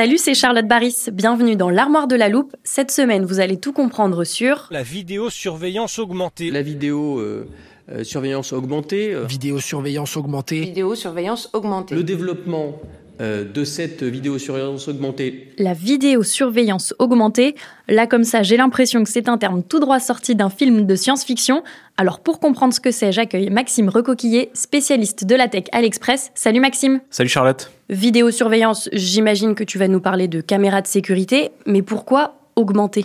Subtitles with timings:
[0.00, 1.10] Salut, c'est Charlotte Baris.
[1.12, 2.56] Bienvenue dans l'armoire de la loupe.
[2.64, 6.50] Cette semaine, vous allez tout comprendre sur La vidéosurveillance augmentée.
[6.50, 7.46] La vidéo euh,
[7.92, 9.12] euh, surveillance augmentée.
[9.12, 10.60] euh, Vidéosurveillance augmentée.
[10.60, 11.94] Vidéosurveillance augmentée.
[11.94, 12.80] le développement
[13.20, 15.48] de cette vidéosurveillance augmentée.
[15.58, 17.54] la vidéosurveillance augmentée.
[17.88, 20.94] Là, comme ça, j'ai l'impression que c'est un terme tout droit sorti d'un film de
[20.94, 21.62] science-fiction.
[21.96, 26.30] Alors, pour comprendre ce que c'est, j'accueille Maxime Recoquillé, spécialiste de la tech à l'Express.
[26.34, 27.00] Salut Maxime.
[27.10, 27.70] Salut Charlotte.
[27.90, 33.04] Vidéosurveillance, j'imagine que tu vas nous parler de caméras de sécurité, mais pourquoi augmenter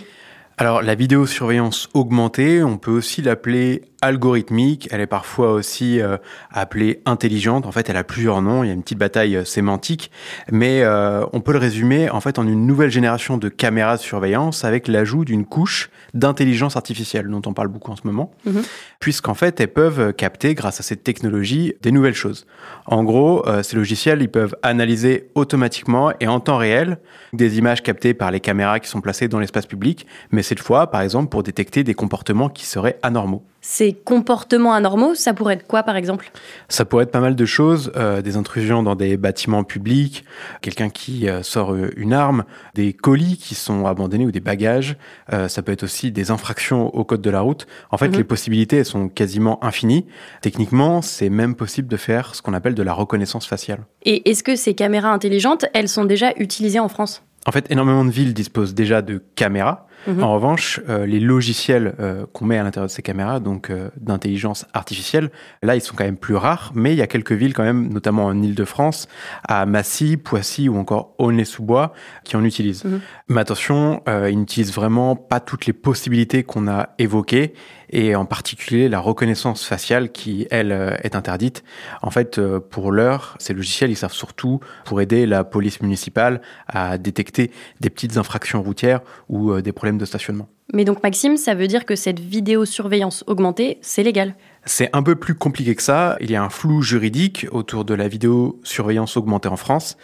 [0.58, 6.16] Alors la vidéosurveillance augmentée, on peut aussi l'appeler algorithmique, elle est parfois aussi euh,
[6.50, 9.44] appelée intelligente, en fait elle a plusieurs noms, il y a une petite bataille euh,
[9.44, 10.10] sémantique,
[10.50, 14.02] mais euh, on peut le résumer en fait en une nouvelle génération de caméras de
[14.02, 18.62] surveillance avec l'ajout d'une couche d'intelligence artificielle dont on parle beaucoup en ce moment, Mhm.
[19.00, 22.46] puisqu'en fait elles peuvent capter grâce à cette technologie des nouvelles choses.
[22.86, 26.98] En gros, ces logiciels, ils peuvent analyser automatiquement et en temps réel
[27.32, 30.90] des images captées par les caméras qui sont placées dans l'espace public, mais cette fois,
[30.90, 33.44] par exemple, pour détecter des comportements qui seraient anormaux.
[33.68, 36.30] Ces comportements anormaux, ça pourrait être quoi par exemple?
[36.68, 40.24] Ça pourrait être pas mal de choses, euh, des intrusions dans des bâtiments publics,
[40.60, 42.44] quelqu'un qui euh, sort euh, une arme,
[42.76, 44.96] des colis qui sont abandonnés ou des bagages,
[45.32, 47.66] Euh, ça peut être aussi des infractions au code de la route.
[47.90, 48.18] En fait, Mhm.
[48.18, 50.06] les possibilités elles sont quasiment infinies.
[50.42, 53.80] Techniquement, c'est même possible de faire ce qu'on appelle de la reconnaissance faciale.
[54.04, 57.24] Et est-ce que ces caméras intelligentes, elles sont déjà utilisées en France?
[57.46, 59.85] En fait, énormément de villes disposent déjà de caméras.
[60.06, 60.22] Mhm.
[60.22, 63.90] En revanche, euh, les logiciels euh, qu'on met à l'intérieur de ces caméras, donc euh,
[63.96, 65.30] d'intelligence artificielle,
[65.62, 66.72] là, ils sont quand même plus rares.
[66.74, 69.08] Mais il y a quelques villes quand même, notamment en Île-de-France,
[69.46, 71.92] à Massy, Poissy ou encore Aulnay-sous-Bois,
[72.24, 72.84] qui en utilisent.
[72.84, 73.00] Mhm.
[73.28, 77.54] Mais attention, ils n'utilisent vraiment pas toutes les possibilités qu'on a évoquées,
[77.90, 81.62] et en particulier la reconnaissance faciale qui, elle, est interdite.
[82.02, 86.98] En fait, pour l'heure, ces logiciels, ils servent surtout pour aider la police municipale à
[86.98, 87.50] détecter
[87.80, 90.48] des petites infractions routières ou des problèmes de stationnement.
[90.72, 94.34] Mais donc Maxime, ça veut dire que cette vidéosurveillance augmentée, c'est légal
[94.66, 96.16] C'est un peu plus compliqué que ça.
[96.20, 99.96] Il y a un flou juridique autour de la vidéosurveillance augmentée en France.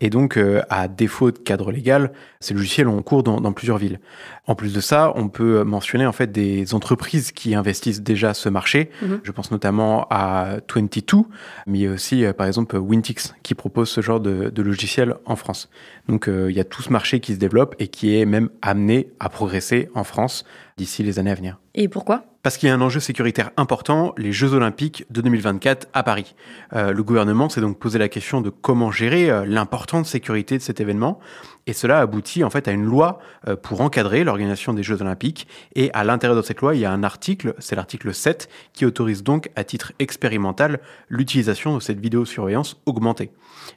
[0.00, 3.78] Et donc, euh, à défaut de cadre légal, ces logiciels ont cours dans, dans plusieurs
[3.78, 4.00] villes.
[4.46, 8.48] En plus de ça, on peut mentionner en fait des entreprises qui investissent déjà ce
[8.48, 8.90] marché.
[9.00, 9.20] Mhm.
[9.22, 11.18] Je pense notamment à 22,
[11.66, 15.70] mais aussi euh, par exemple Wintix qui propose ce genre de, de logiciel en France.
[16.08, 18.50] Donc euh, il y a tout ce marché qui se développe et qui est même
[18.60, 20.44] amené à progresser en France
[20.76, 21.58] d'ici les années à venir.
[21.74, 22.24] Et pourquoi?
[22.42, 26.34] Parce qu'il y a un enjeu sécuritaire important, les Jeux Olympiques de 2024 à Paris.
[26.74, 30.62] Euh, le gouvernement s'est donc posé la question de comment gérer euh, l'importante sécurité de
[30.62, 31.20] cet événement.
[31.68, 35.46] Et cela aboutit en fait à une loi euh, pour encadrer l'organisation des Jeux Olympiques.
[35.76, 38.84] Et à l'intérieur de cette loi, il y a un article, c'est l'article 7, qui
[38.84, 43.30] autorise donc à titre expérimental l'utilisation de cette vidéosurveillance augmentée.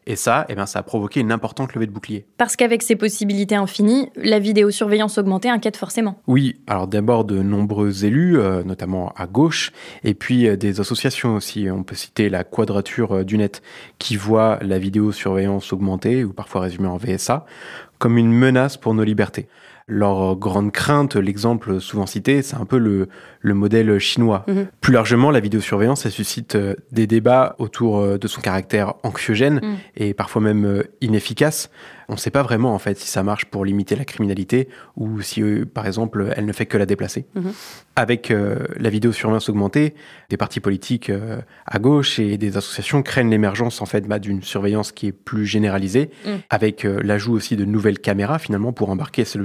[0.08, 2.26] Et ça, eh ben, ça a provoqué une importante levée de bouclier.
[2.38, 6.20] Parce qu'avec ces possibilités infinies, la vidéosurveillance augmentée inquiète forcément.
[6.26, 9.72] Oui, alors d'abord de nombreux élus, euh, notamment à gauche,
[10.04, 11.70] et puis euh, des associations aussi.
[11.70, 13.62] On peut citer la Quadrature euh, du Net,
[14.00, 17.46] qui voit la vidéosurveillance augmentée, ou parfois résumée en VSA,
[17.98, 19.48] comme une menace pour nos libertés.
[19.88, 23.08] Leur grande crainte, l'exemple souvent cité, c'est un peu le,
[23.42, 24.44] le modèle chinois.
[24.48, 24.66] Mhm.
[24.82, 29.60] Plus largement, la vidéosurveillance, elle suscite euh, des débats autour euh, de son caractère anxiogène
[29.62, 29.76] Mhm.
[29.98, 31.70] et parfois même euh, inefficace.
[32.08, 35.22] on ne sait pas vraiment en fait si ça marche pour limiter la criminalité ou
[35.22, 37.28] si, euh, par exemple, elle ne fait que la déplacer.
[37.36, 37.52] Mhm.
[37.96, 39.94] Avec euh, la vidéosurveillance augmentée,
[40.30, 41.38] des partis politiques euh,
[41.68, 45.46] à gauche et des associations craignent l'émergence en fait bah, d'une surveillance qui est plus
[45.46, 46.10] généralisée,
[46.50, 49.38] avec l'ajout aussi de nouvelles caméras finalement pour embarquer ces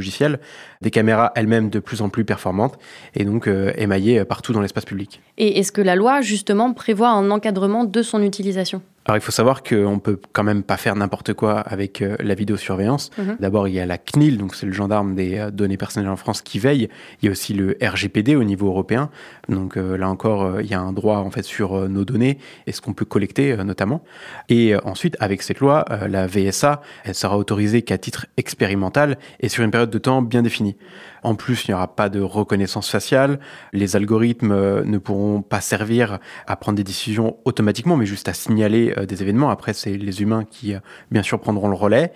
[0.81, 2.79] des caméras elles-mêmes de plus en plus performantes
[3.15, 5.21] et donc émaillées partout dans l'espace public.
[5.39, 8.83] Et est-ce que la loi justement prévoit un encadrement de son utilisation?
[9.07, 12.35] Alors il faut savoir qu'on peut quand même pas faire n'importe quoi avec euh, la
[12.35, 13.11] vidéosurveillance.
[13.17, 13.37] Mhm.
[13.41, 16.17] D'abord il y a la CNIL, donc c'est le gendarme des euh, données personnelles en
[16.17, 16.89] France qui veille.
[17.21, 19.11] Il y a aussi le RGPD au niveau européen.
[19.49, 22.73] Donc euh, là encore il y a un droit en fait sur nos données et
[22.73, 24.05] ce qu'on peut collecter notamment.
[24.51, 29.65] Et ensuite avec cette loi, la VSA, elle sera autorisée qu'à titre expérimental et sur
[29.65, 30.77] une période de temps bien définie.
[31.23, 33.41] En plus, il n'y aura pas de reconnaissance faciale.
[33.73, 38.90] Les algorithmes ne pourront pas servir à prendre des décisions automatiquement, mais juste à signaler
[38.97, 39.51] euh, des événements.
[39.51, 40.79] Après, c'est les humains qui, euh,
[41.11, 42.13] bien sûr, prendront le relais.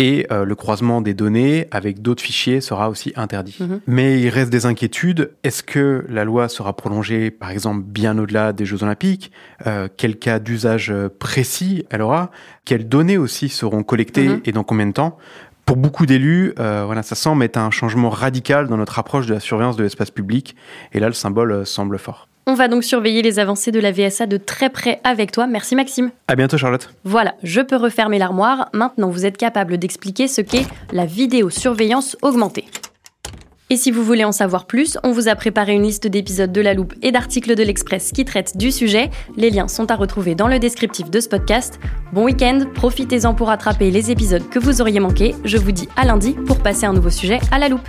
[0.00, 3.56] Et euh, le croisement des données avec d'autres fichiers sera aussi interdit.
[3.60, 3.80] Mhm.
[3.86, 5.32] Mais il reste des inquiétudes.
[5.44, 9.30] Est-ce que la loi sera prolongée, par exemple, bien au-delà des Jeux Olympiques?
[9.96, 12.32] Quel cas d'usage précis elle aura?
[12.64, 14.40] Quelles données aussi seront collectées mhm.
[14.44, 15.16] et dans combien de temps?
[15.64, 19.40] Pour beaucoup d'élus, voilà, ça semble être un changement radical dans notre approche de la
[19.40, 20.56] surveillance de l'espace public.
[20.92, 22.26] Et là, le symbole semble fort.
[22.46, 25.46] On va donc surveiller les avancées de la VSA de très près avec toi.
[25.46, 26.10] Merci Maxime.
[26.28, 26.90] À bientôt Charlotte.
[27.04, 28.68] Voilà, je peux refermer l'armoire.
[28.74, 32.66] Maintenant, vous êtes capable d'expliquer ce qu'est la vidéosurveillance augmentée.
[33.70, 36.60] Et si vous voulez en savoir plus, on vous a préparé une liste d'épisodes de
[36.60, 39.10] La Loupe et d'articles de l'Express qui traitent du sujet.
[39.38, 41.80] Les liens sont à retrouver dans le descriptif de ce podcast.
[42.12, 45.34] Bon week-end, profitez-en pour rattraper les épisodes que vous auriez manqués.
[45.46, 47.88] Je vous dis à lundi pour passer un nouveau sujet à La Loupe.